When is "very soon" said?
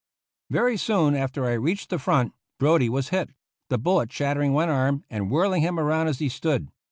0.49-1.13